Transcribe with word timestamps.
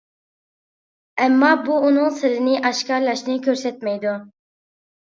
ئەمما 1.25 1.51
بۇ 1.67 1.77
ئۇنىڭ 1.83 2.09
سىرىنى 2.17 2.59
ئاشكارىلاشنى 2.63 3.39
كۆرسەتمەيدۇ. 3.51 4.21